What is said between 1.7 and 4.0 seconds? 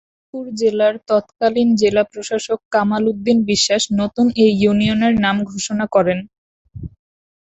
জেলা প্রশাসক কামাল উদ্দিন বিশ্বাস